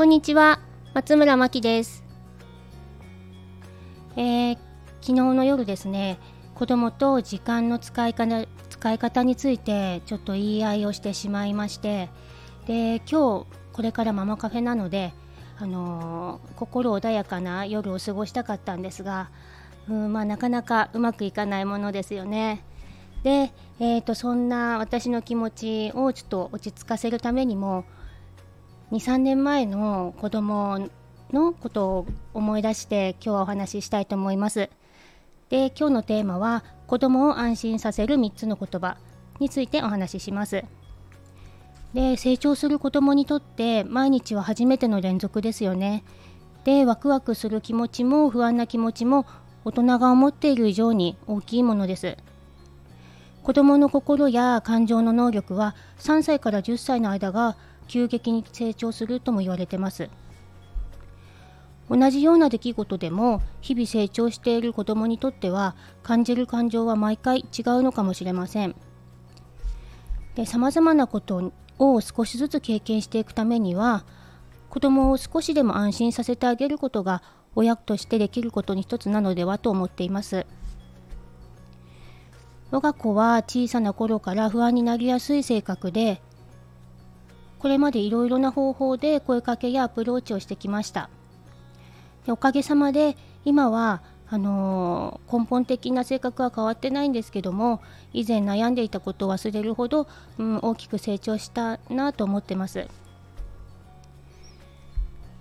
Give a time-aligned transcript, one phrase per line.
[0.00, 0.60] こんにちは、
[0.94, 2.02] 松村真希です。
[4.16, 4.58] えー、
[5.02, 6.18] 昨日の夜ですね、
[6.54, 12.08] 子供と時間の使い方使い方についてちょっと言い合いをしてしまいまして、
[12.66, 15.12] で今日これからママカフェなので、
[15.58, 19.28] あのー、心穏やかな夜を過ごしたかったんですが、
[19.86, 22.64] うんまあ、なかなかうまくいかないものですよね。
[23.22, 27.84] で、えーと、そんな私の気持ちをちょっと落ち着かせるためにも
[28.92, 30.88] 23年前の子供
[31.32, 34.68] のことを思い出して今日はお話ししたいと思います。
[35.48, 38.96] で今日のテーマは子供を安心させる3つの言葉
[39.38, 40.64] についてお話しします。
[41.94, 46.02] で成長する子供にとって毎日は初めての連続ですよね。
[46.64, 49.24] でワクワクする気持ちも不安な気持ちも
[49.64, 52.16] 大人が思っている以上に大きいものです。
[53.44, 57.56] 子供の心や感情の能力は3歳から10歳の間が
[57.90, 60.10] 急激に成長するとも言われてます。
[61.90, 65.74] 同じような出来事でも日々成長している子供にとっては
[66.04, 68.76] 感じる感情は毎回違うのかもしれません。
[70.36, 74.04] で様々なことを少しずつ経験していくためには
[74.68, 77.24] 子供を少しでも安心させてあげることが
[77.56, 80.46] 親としてできることに一つなのではと思っています。
[82.70, 86.22] 我が子は小さな頃から不安になりやすい性格で
[87.60, 91.10] これまでいろいろな方法で声かけやアプローチをしてきました。
[92.26, 100.06] でおかげさまで今はあのー、根本的な性格は変わってないんですけども以前悩んでいたことを忘れるほど、
[100.38, 102.86] うん、大きく成長したなと思ってます。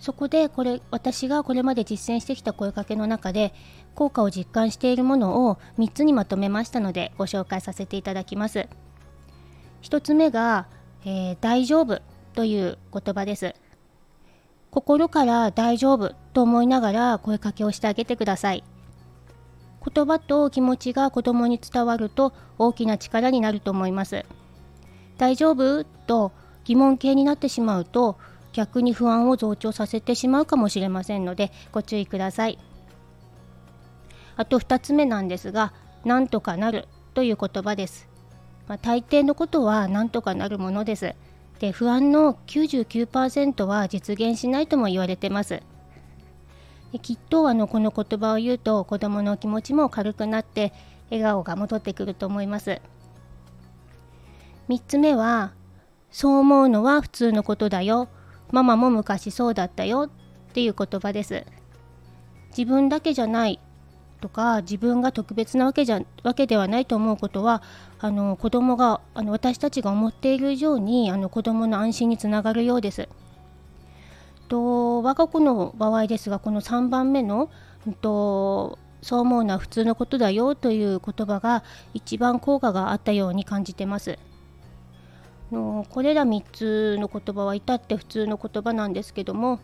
[0.00, 3.52] そこでこれ私がこれまで実践してきた声かけの中で
[3.94, 8.66] 効果を実感しているものを3つにまとめましたのでご紹介させていただきます。
[9.82, 10.66] 1つ目が、
[11.04, 12.00] えー、大丈夫
[12.34, 13.54] という言葉です。
[14.70, 18.64] 心から大丈夫と思いながら声かけをしてあげてください。
[19.82, 24.24] 言葉と気持ちが子供に伝わると大きな力になると思います。
[25.16, 26.32] 大丈夫と
[26.64, 28.18] 疑問形になってしまうと
[28.52, 32.58] 逆に不安を増長させてしまうかもしれませんのでご注意ください。
[34.36, 35.72] あと2つ目なんですが
[36.04, 38.08] なんとかなるという言葉です、
[38.70, 41.16] まあ、大抵のことはなんとかなるものです。
[41.58, 45.60] で不安の99%は実現しないとも言われてます。
[46.92, 50.72] できっとあのこの言葉を言うと子どもの気持ちも軽くなって
[51.10, 52.80] 笑顔が戻ってくると思います。
[54.68, 55.52] 3つ目は
[56.12, 58.06] そう思うのは普通のことだよ。
[58.52, 61.44] ママも昔そうだったよっていう言葉です。
[62.56, 63.58] 自分だけじゃない。
[64.20, 67.62] とか自分が特別なわけじゃわけではないと思うことは
[67.98, 73.08] あの子供があの私たちが思っている以上にあの子供の安心につながるようです。
[74.48, 77.50] と我が子の場合ですがこの3番目の、
[78.00, 81.62] とそう思うのは普通のことだよという言葉が
[81.94, 84.18] 一番効果があったように感じてます。
[85.52, 89.60] のこれら3つの言葉は至って普通の言葉なんですけども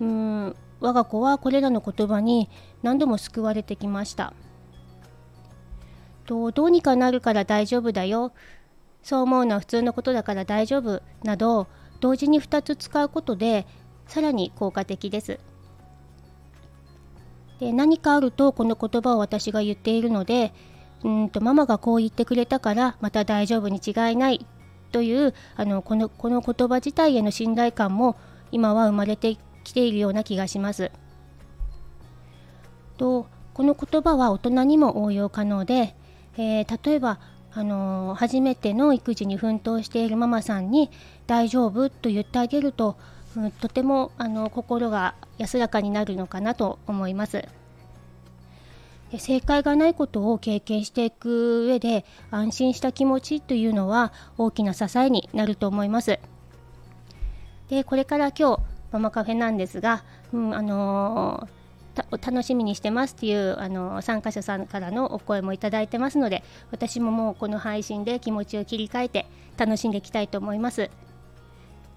[0.00, 2.48] うん我が子はこれらの言葉に
[2.82, 4.32] 何度も救われてきました
[6.26, 8.32] とどうにかなるから大丈夫だよ。
[9.02, 11.66] そう思うのは普通のことだから大丈夫など
[12.00, 13.66] 同時に2つ使うことで
[14.06, 15.40] さらに効果的です。
[17.58, 20.52] で何かあるとこの言葉を私が言っているので
[21.02, 24.46] うんとママがこう言ってくれたからまた大丈夫に違いない
[24.92, 28.16] というあのこのこの言葉自体への信頼感も
[28.52, 29.36] 今は生まれて
[29.70, 30.90] きているような気がします。
[32.98, 35.94] とこの言葉は大人にも応用可能で、
[36.36, 37.18] えー、例えば
[37.52, 40.90] あのー、初めての育児に奮闘しているママさんに
[41.26, 42.96] 「大丈夫?」と言ってあげると、
[43.36, 47.44] うん、とてもあの心が安らかになるのかなと思います。
[49.18, 56.20] 正解がないことを経験していく上で安心した気持ちというのは大きな支えになると思います。
[57.68, 60.02] でこれから今日ママカフェなんですが、
[60.32, 69.26] うん、あのー、楽しみにしてますっていうあの参加者さんからのお声もいただいてますので私ももうこの配信で気持ちを切り替えて
[69.56, 70.90] 楽しんでいきたいと思います。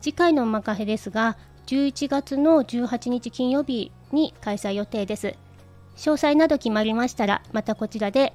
[0.01, 1.37] 次回のママカフェですが
[1.67, 5.35] 11月の18日金曜日に開催予定です。
[5.95, 8.33] 詳細など決まりましたらまたこちらで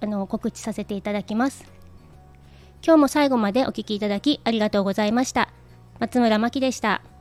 [0.00, 1.64] あの告知させていただきます。
[2.84, 5.48] 今日も最後までお聴きいただきありがとうございました。
[5.98, 7.15] 松村真希でした。